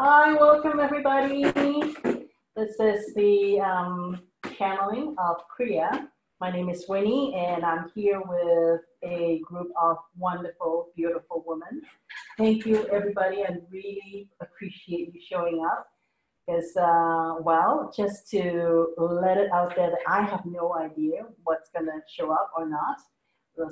[0.00, 1.42] Hi, welcome everybody.
[2.54, 4.20] This is the um,
[4.56, 6.06] channeling of Kriya.
[6.40, 11.82] My name is Winnie, and I'm here with a group of wonderful, beautiful women.
[12.36, 13.42] Thank you, everybody.
[13.42, 15.88] I really appreciate you showing up.
[16.46, 21.70] Because, uh, well, just to let it out there that I have no idea what's
[21.70, 22.98] going to show up or not.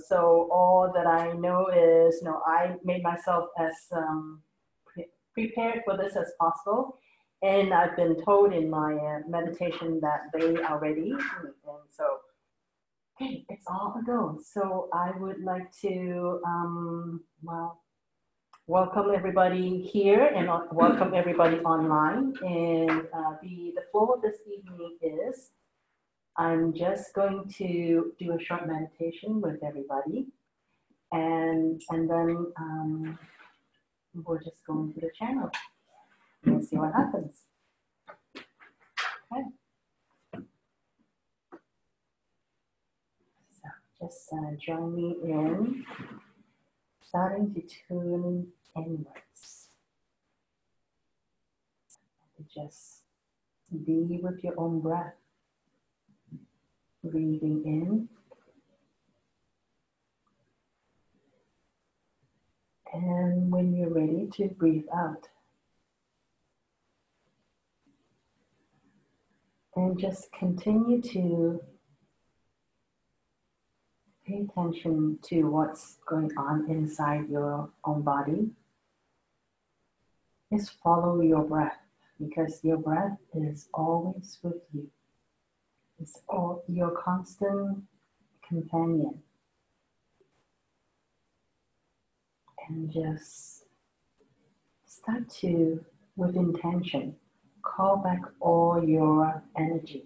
[0.08, 4.42] So all that I know is, you know, I made myself as um,
[5.36, 6.98] prepared for this as possible.
[7.42, 11.10] And I've been told in my uh, meditation that they are ready.
[11.10, 11.52] And
[11.90, 12.06] so,
[13.20, 14.38] it's all a go.
[14.42, 17.82] So I would like to, um, well,
[18.66, 22.32] welcome everybody here and welcome everybody online.
[22.42, 25.50] And uh, the, the flow of this evening is
[26.36, 30.26] I'm just going to do a short meditation with everybody.
[31.12, 33.18] And, and then um,
[34.24, 35.50] we're just going through the channel
[36.44, 37.32] and see what happens.
[39.32, 39.42] Okay.
[43.50, 43.68] So
[44.00, 45.84] just uh, join me in
[47.02, 49.68] starting to tune inwards.
[52.54, 53.02] Just
[53.84, 55.14] be with your own breath.
[57.02, 58.08] Breathing in
[62.92, 65.28] And when you're ready to breathe out,
[69.76, 71.60] and just continue to
[74.26, 78.50] pay attention to what's going on inside your own body.
[80.52, 81.78] Just follow your breath
[82.18, 84.88] because your breath is always with you.
[86.00, 87.84] It's all your constant
[88.48, 89.22] companion.
[92.68, 93.64] And just
[94.84, 95.84] start to,
[96.16, 97.14] with intention,
[97.62, 100.04] call back all your energy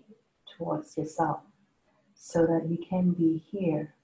[0.56, 1.40] towards yourself
[2.14, 3.94] so that you can be here,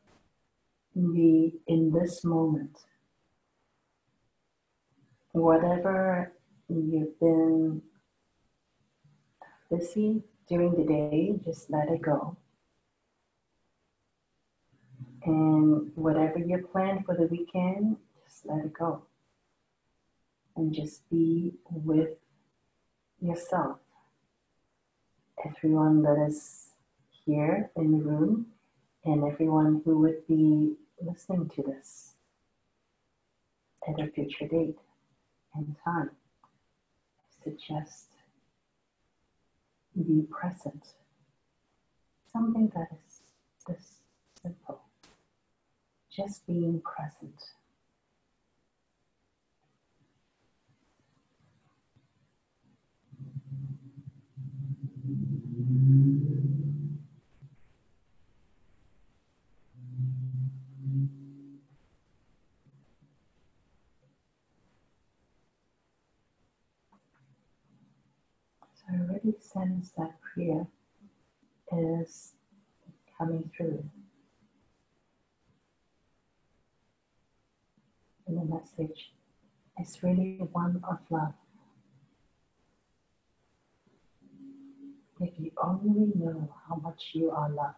[0.95, 2.79] be in this moment.
[5.33, 6.33] Whatever
[6.69, 7.83] you've been
[9.71, 12.37] busy during the day, just let it go.
[15.25, 17.97] And whatever you plan for the weekend,
[18.49, 19.03] let it go.
[20.57, 22.17] And just be with
[23.21, 23.79] yourself.
[25.45, 26.71] Everyone that is
[27.25, 28.47] here in the room
[29.05, 32.15] and everyone who would be listening to this
[33.87, 34.79] at a future date
[35.55, 36.11] and time.
[37.19, 38.09] I suggest
[39.97, 40.85] be present.
[42.33, 43.21] Something that is
[43.67, 44.01] this
[44.43, 44.81] simple.
[46.11, 47.43] Just being present.
[69.41, 70.69] Sense that prayer
[71.73, 72.35] is
[73.19, 73.85] coming through.
[78.27, 79.13] And the message
[79.81, 81.35] is really one of love.
[85.21, 87.77] If you only know how much you are loved,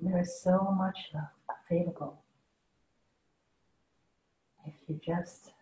[0.00, 1.24] there is so much love
[1.70, 2.22] available.
[4.66, 5.52] If you just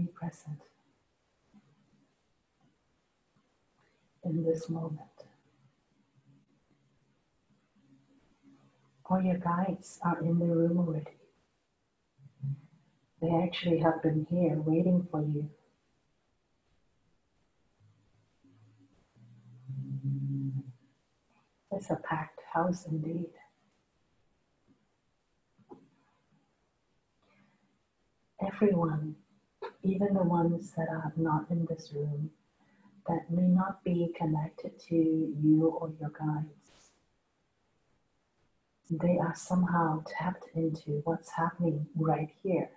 [0.00, 0.60] be present
[4.24, 5.16] in this moment.
[9.08, 11.18] All your guides are in the room already.
[13.20, 15.50] They actually have been here waiting for you.
[21.72, 23.30] It's a packed house indeed.
[28.46, 29.16] Everyone,
[29.82, 32.30] even the ones that are not in this room,
[33.08, 36.92] that may not be connected to you or your guides,
[38.90, 42.70] they are somehow tapped into what's happening right here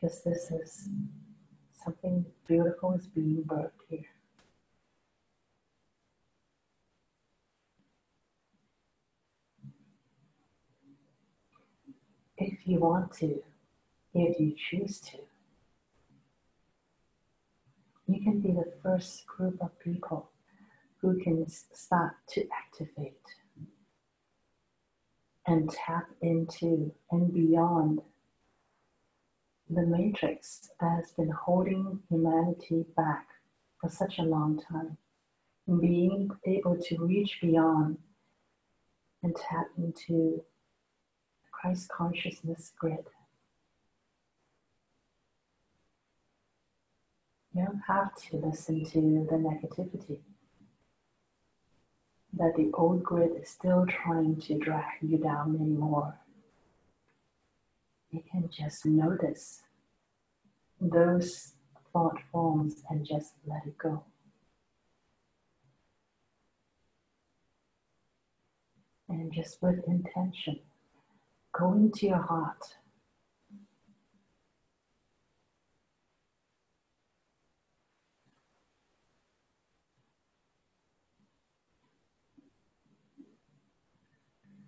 [0.00, 0.88] because this is
[1.84, 4.04] something beautiful is being birthed here.
[12.38, 13.42] If you want to,
[14.14, 15.18] if you choose to,
[18.14, 20.30] you can be the first group of people
[21.00, 23.14] who can start to activate
[25.46, 28.00] and tap into and beyond
[29.68, 33.26] the matrix that has been holding humanity back
[33.80, 34.96] for such a long time.
[35.80, 37.96] Being able to reach beyond
[39.22, 40.42] and tap into
[41.52, 43.06] Christ consciousness grid.
[47.60, 50.20] You don't have to listen to the negativity
[52.32, 56.18] that the old grid is still trying to drag you down anymore.
[58.10, 59.60] You can just notice
[60.80, 61.52] those
[61.92, 64.04] thought forms and just let it go.
[69.10, 70.60] And just with intention,
[71.52, 72.76] go into your heart.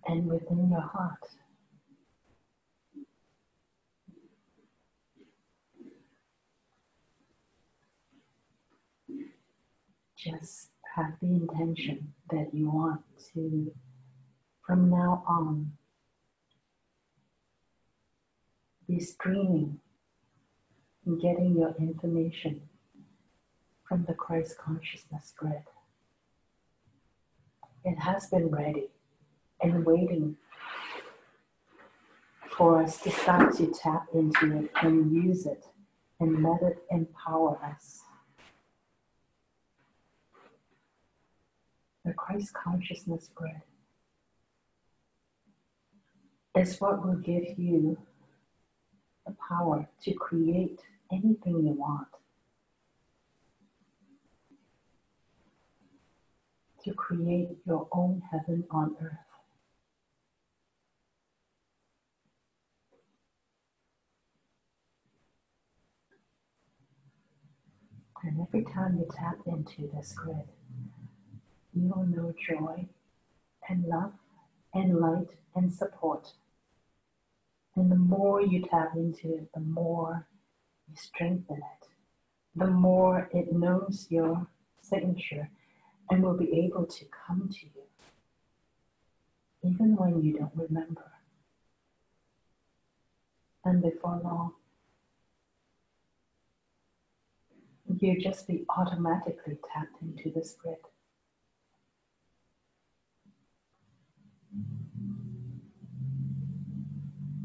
[0.05, 1.23] And within your heart,
[10.17, 13.01] just have the intention that you want
[13.33, 13.71] to,
[14.65, 15.71] from now on,
[18.87, 19.79] be streaming
[21.05, 22.61] and getting your information
[23.87, 25.63] from the Christ consciousness grid.
[27.83, 28.92] It has been ready
[29.63, 30.37] and waiting
[32.55, 35.65] for us to start to tap into it and use it
[36.19, 38.03] and let it empower us.
[42.05, 43.61] the Christ consciousness grid
[46.55, 47.97] is what will give you
[49.25, 50.81] the power to create
[51.11, 52.07] anything you want.
[56.83, 59.32] To create your own heaven on earth.
[68.23, 70.47] And every time you tap into this grid,
[71.73, 72.87] you will know joy
[73.67, 74.13] and love
[74.73, 76.31] and light and support.
[77.75, 80.27] And the more you tap into it, the more
[80.87, 81.87] you strengthen it,
[82.55, 84.47] the more it knows your
[84.81, 85.49] signature
[86.09, 87.83] and will be able to come to you,
[89.63, 91.11] even when you don't remember.
[93.65, 94.53] And before long,
[97.99, 100.77] you just be automatically tapped into the grid.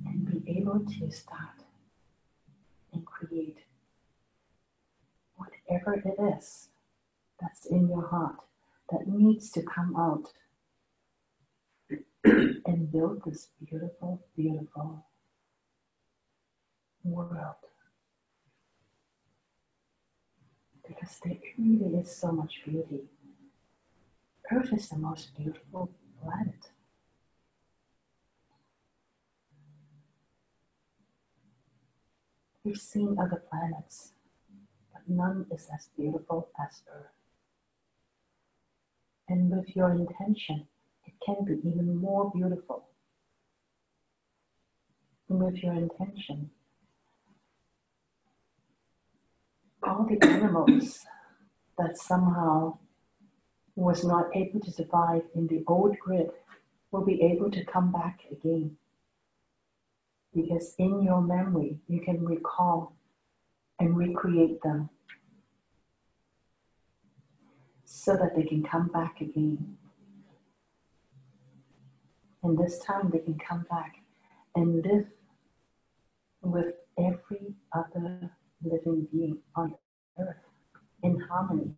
[0.06, 1.64] and be able to start
[2.93, 3.58] and create
[5.37, 6.69] whatever it is
[7.40, 8.40] that's in your heart
[8.90, 10.32] that needs to come out
[12.25, 15.06] and build this beautiful, beautiful
[17.05, 17.55] world.
[20.88, 23.02] Because there really is so much beauty.
[24.50, 25.90] Earth is the most beautiful
[26.23, 26.70] planet.
[32.64, 34.12] We've seen other planets,
[34.93, 37.12] but none is as beautiful as Earth.
[39.29, 40.67] And with your intention,
[41.06, 42.88] it can be even more beautiful.
[45.28, 46.50] With your intention,
[49.88, 51.07] all the animals
[51.78, 52.76] that somehow
[53.75, 56.30] was not able to survive in the old grid
[56.90, 58.76] will be able to come back again
[60.35, 62.97] because in your memory you can recall
[63.78, 64.90] and recreate them
[67.85, 69.76] so that they can come back again.
[72.42, 73.97] And this time they can come back
[74.54, 75.07] and live
[76.42, 78.30] with every other
[78.62, 79.74] living being on
[80.18, 80.36] earth
[81.02, 81.74] in harmony.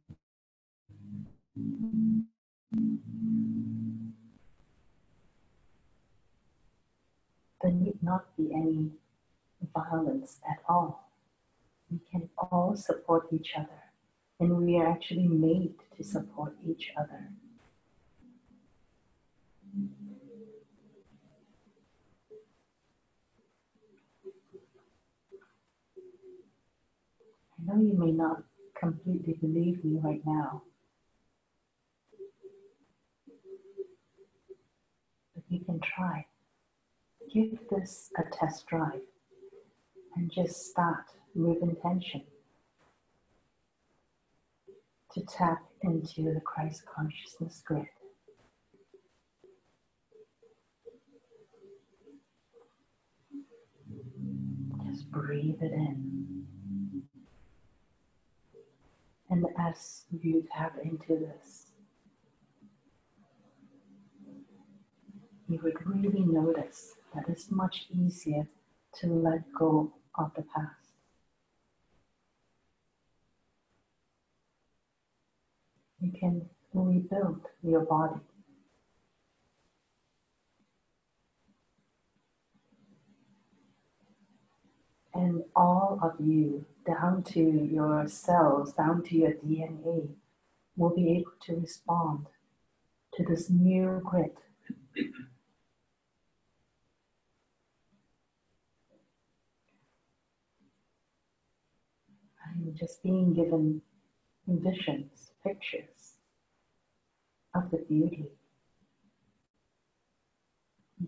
[7.63, 8.91] there need not be any
[9.75, 11.11] violence at all.
[11.91, 13.83] We can all support each other,
[14.39, 17.31] and we are actually made to support each other.
[27.61, 28.43] I know you may not
[28.79, 30.63] completely believe me right now,
[35.35, 36.27] but you can try
[37.33, 39.03] give this a test drive
[40.17, 42.23] and just start with intention
[45.13, 47.87] to tap into the Christ consciousness grid.
[54.87, 56.20] Just breathe it in.
[59.31, 61.69] And as you tap into this,
[65.49, 68.49] you would really notice that it's much easier
[69.01, 70.75] to let go of the past.
[76.01, 78.21] You can rebuild your body.
[85.21, 90.09] And all of you, down to your cells, down to your DNA,
[90.77, 92.27] will be able to respond
[93.15, 94.37] to this new grit
[102.61, 103.83] I'm just being given
[104.47, 106.15] visions, pictures
[107.55, 108.31] of the beauty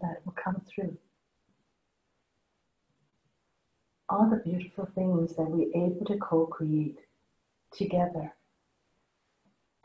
[0.01, 0.97] that will come through.
[4.13, 6.99] All the beautiful things that we're able to co create
[7.73, 8.35] together.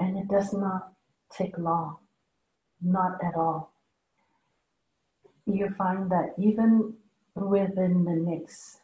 [0.02, 0.92] And it does not
[1.32, 2.00] take long,
[2.82, 3.72] not at all.
[5.46, 6.96] You find that even
[7.36, 8.82] within the next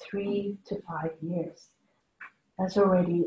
[0.00, 1.68] three to five years,
[2.58, 3.24] there's already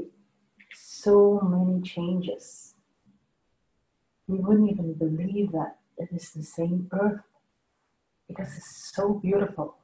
[0.74, 2.74] so many changes.
[4.28, 7.22] We wouldn't even believe that it is the same earth
[8.28, 9.78] because it's so beautiful.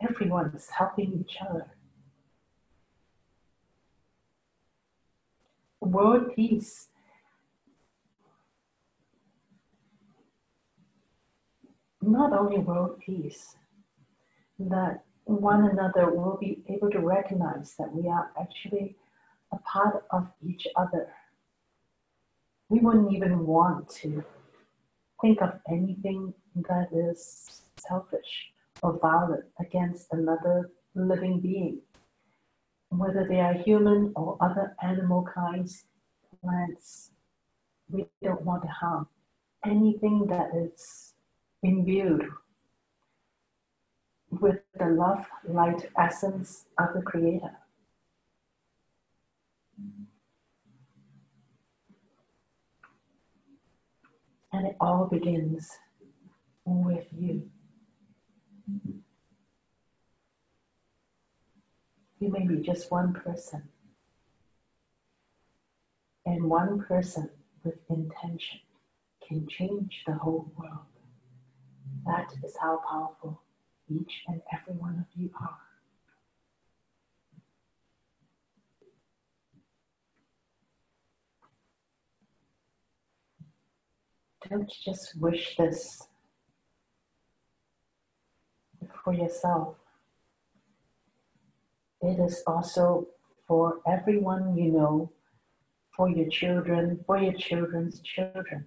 [0.00, 1.66] Everyone is helping each other.
[5.80, 6.88] World peace.
[12.00, 13.56] Not only world peace,
[14.58, 18.96] that one another will be able to recognize that we are actually
[19.52, 21.08] a part of each other.
[22.68, 24.24] We wouldn't even want to
[25.20, 26.34] think of anything
[26.68, 28.52] that is selfish
[28.82, 31.80] or violent against another living being,
[32.90, 35.84] whether they are human or other animal kinds,
[36.40, 37.10] plants.
[37.90, 39.08] We don't want to harm
[39.64, 41.14] anything that is
[41.62, 42.28] imbued
[44.30, 47.56] with the love, light essence of the Creator.
[54.52, 55.70] And it all begins
[56.64, 57.50] with you.
[62.20, 63.62] You may be just one person.
[66.26, 67.30] And one person
[67.64, 68.60] with intention
[69.26, 70.86] can change the whole world.
[72.04, 73.40] That is how powerful
[73.88, 75.58] each and every one of you are.
[84.48, 86.08] Don't just wish this
[89.08, 89.74] for yourself.
[92.02, 93.06] It is also
[93.46, 95.10] for everyone you know,
[95.96, 98.66] for your children, for your children's children.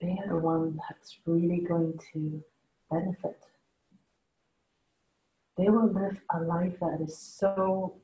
[0.00, 2.42] They are the one that's really going to
[2.90, 3.38] benefit.
[5.56, 7.94] They will live a life that is so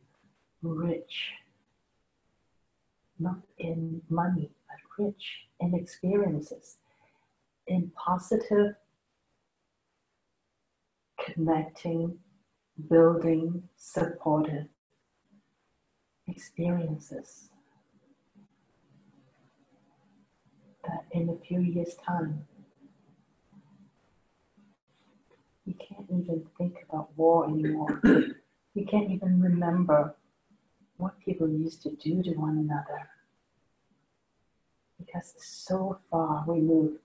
[0.62, 1.33] rich,
[3.19, 6.76] not in money, but rich in experiences,
[7.67, 8.76] in positive,
[11.25, 12.19] connecting,
[12.88, 14.67] building, supportive
[16.26, 17.49] experiences.
[20.85, 22.47] That in a few years' time,
[25.64, 28.00] you can't even think about war anymore.
[28.05, 30.17] you can't even remember
[30.97, 33.09] what people used to do to one another
[34.99, 36.99] because it's so far removed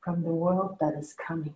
[0.00, 1.54] from the world that is coming.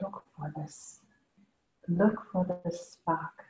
[0.00, 1.00] Look for this.
[1.88, 3.44] Look for this spark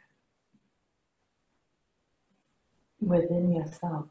[3.01, 4.07] within yourself.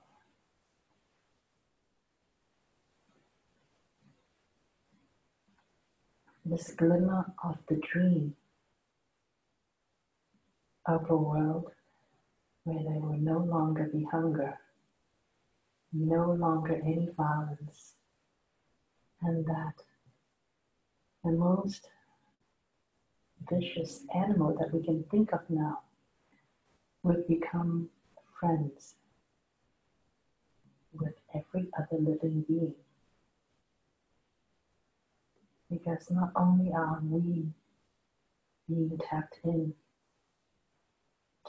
[6.45, 8.35] This glimmer of the dream
[10.85, 11.71] of a world
[12.63, 14.59] where there will no longer be hunger,
[15.93, 17.93] no longer any violence,
[19.21, 19.75] and that
[21.23, 21.87] the most
[23.49, 25.79] vicious animal that we can think of now
[27.03, 27.89] would become
[28.39, 28.95] friends
[30.93, 32.75] with every other living being.
[35.69, 37.45] Because not only are we
[38.67, 39.73] being tapped in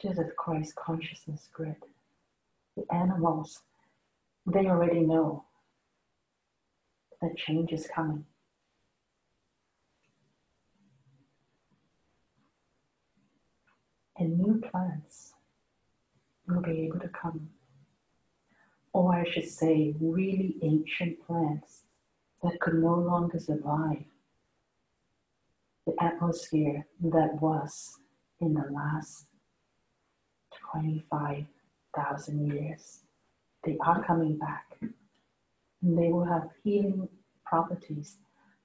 [0.01, 1.77] to the Christ consciousness grid,
[2.77, 3.63] the animals,
[4.47, 5.45] they already know
[7.21, 8.25] that change is coming.
[14.73, 15.35] Plants
[16.49, 17.51] will be able to come.
[18.95, 21.83] Or I should say, really ancient plants
[22.43, 24.05] that could no longer survive
[25.87, 27.99] the atmosphere that was
[28.41, 29.27] in the last
[30.73, 33.01] 25,000 years.
[33.65, 34.65] They are coming back.
[34.81, 37.09] And they will have healing
[37.45, 38.17] properties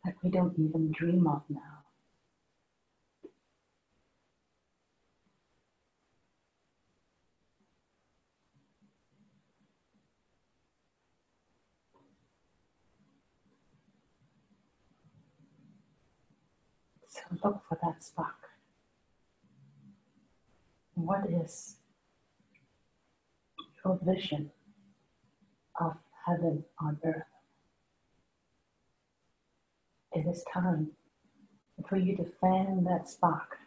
[0.06, 1.87] that we don't even dream of now.
[17.32, 18.36] Look for that spark.
[20.96, 21.76] What is
[23.84, 24.52] your vision
[25.80, 27.24] of heaven on earth?
[30.14, 30.92] It is time
[31.88, 33.58] for you to fan that spark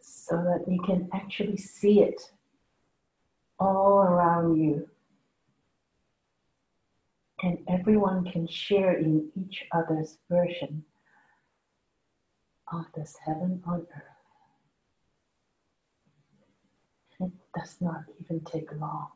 [0.00, 2.20] so that you can actually see it
[3.58, 4.88] all around you.
[7.42, 10.84] And everyone can share in each other's version
[12.72, 14.20] of this heaven on earth.
[17.20, 19.08] It does not even take long.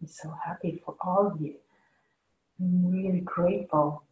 [0.00, 1.54] I'm so happy for all of you.
[2.60, 4.04] I'm really grateful,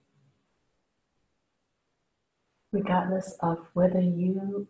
[2.73, 4.67] regardless of whether you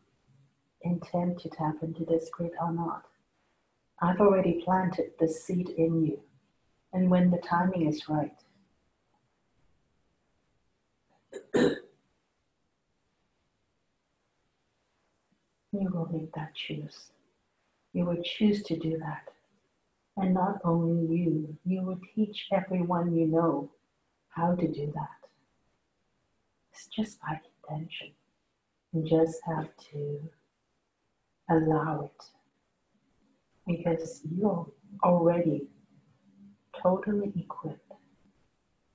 [0.84, 3.04] intend to tap into this grid or not.
[4.00, 6.20] I've already planted the seed in you,
[6.92, 8.34] and when the timing is right,
[11.54, 11.78] you
[15.72, 17.10] will make that choose.
[17.92, 19.28] You will choose to do that.
[20.16, 23.70] And not only you, you will teach everyone you know
[24.28, 25.28] how to do that.
[26.72, 27.40] It's just by
[27.70, 28.10] intention.
[28.92, 30.20] You just have to
[31.52, 32.24] allow it
[33.66, 34.66] because you're
[35.04, 35.68] already
[36.80, 37.92] totally equipped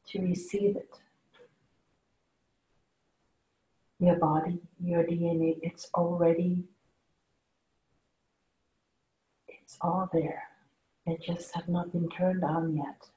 [0.08, 1.00] to receive it.
[4.00, 6.63] Your body, your DNA, it's already,
[9.48, 10.43] it's all there.
[11.06, 13.10] It just have not been turned on yet.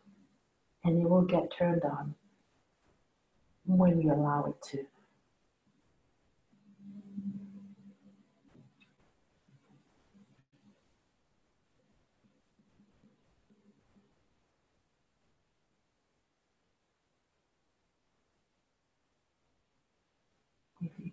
[0.85, 2.15] And it will get turned on
[3.67, 4.87] when you allow it to.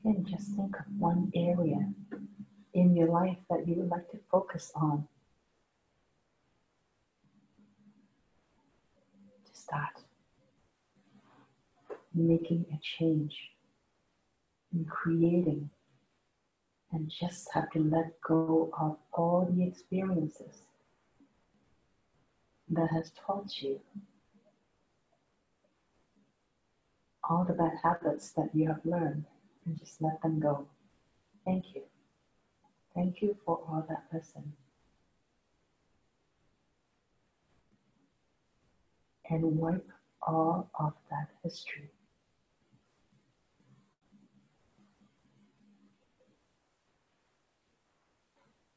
[0.07, 1.85] Can just think of one area
[2.73, 5.05] in your life that you would like to focus on.
[9.45, 10.05] To start
[12.15, 13.51] making a change
[14.71, 15.71] and creating
[16.93, 20.61] and just have to let go of all the experiences
[22.69, 23.81] that has taught you
[27.29, 29.25] all the bad habits that you have learned
[29.67, 30.67] and just let them go.
[31.45, 31.83] Thank you.
[32.95, 34.53] Thank you for all that lesson.
[39.29, 39.89] and wipe
[40.25, 41.91] all of that history.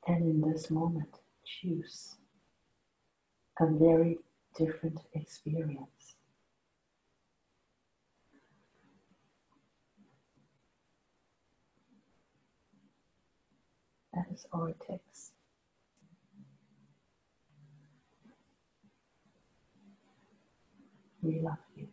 [0.07, 2.17] And in this moment, choose
[3.61, 4.19] a very
[4.57, 6.00] different experience.
[14.15, 15.33] That is all it takes.
[21.23, 21.89] We love you.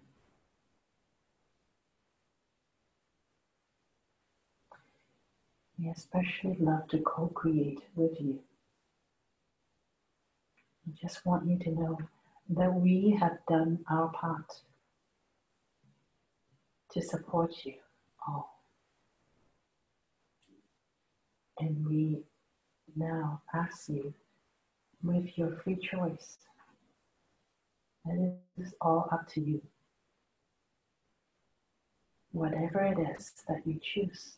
[5.78, 8.40] We especially love to co create with you.
[10.88, 11.98] I just want you to know
[12.50, 14.62] that we have done our part
[16.92, 17.76] to support you
[18.26, 18.57] all.
[21.60, 22.24] And we
[22.96, 24.14] now ask you
[25.04, 26.38] with your free choice.
[28.06, 29.62] And it is all up to you.
[32.32, 34.38] Whatever it is that you choose,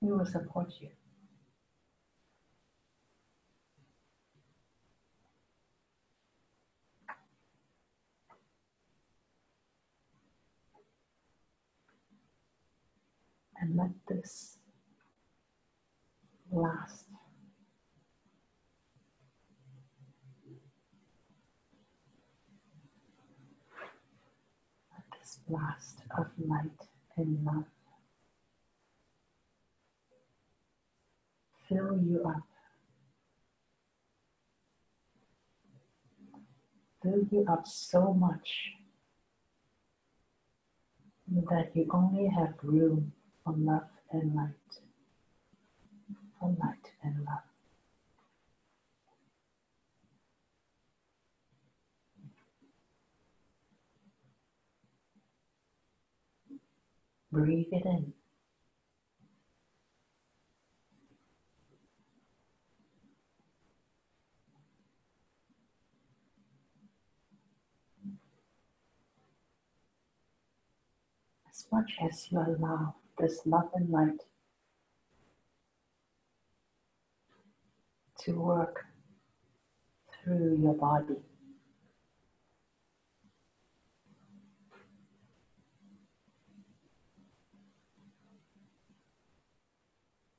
[0.00, 0.88] we will support you.
[13.60, 14.58] And let this
[16.52, 17.06] last.
[24.92, 27.64] Let this blast of light and love
[31.72, 32.42] fill you up.
[37.02, 38.72] Fill you up so much
[41.50, 43.12] that you only have room
[43.42, 44.91] for love and light.
[46.42, 47.44] For light and love.
[57.30, 58.12] Breathe it in.
[71.48, 74.24] as much as you allow this love and light
[78.24, 78.84] to work
[80.22, 81.16] through your body.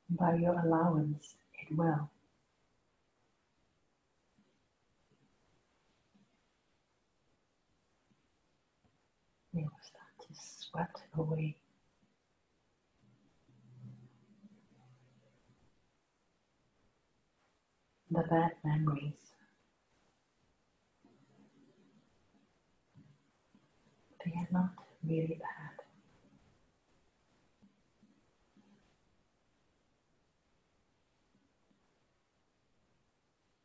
[0.09, 2.09] By your allowance, it will.
[9.51, 11.57] You will start to sweat away.
[18.13, 19.33] The bad memories.
[24.23, 24.73] They are not
[25.03, 25.85] really bad.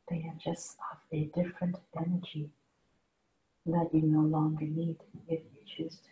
[0.09, 2.51] They are just of a different energy
[3.67, 4.97] that you no longer need
[5.29, 6.09] if you choose to.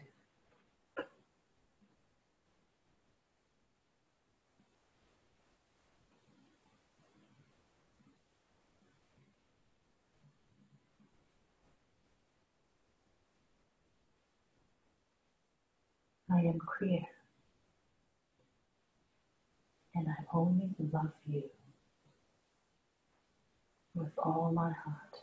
[16.30, 17.02] I am clear
[19.94, 21.42] and I only love you
[23.94, 25.16] with all my heart.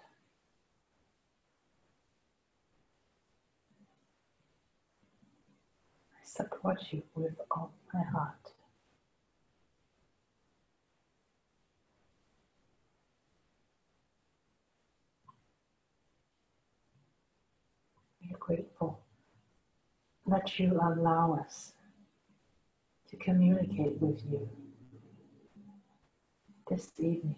[6.11, 8.35] I support you with all my heart.
[18.39, 18.99] Grateful
[20.27, 21.73] that you allow us
[23.09, 24.49] to communicate with you
[26.69, 27.35] this evening.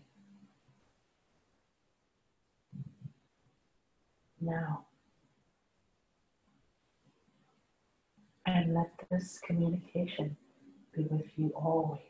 [4.39, 4.85] Now,
[8.45, 10.37] and let this communication
[10.95, 12.01] be with you always.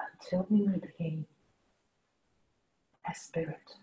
[0.00, 1.26] Until we meet again
[3.08, 3.76] as spirit.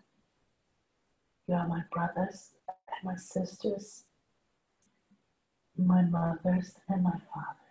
[1.50, 4.04] You are my brothers and my sisters,
[5.76, 7.69] my mothers and my fathers.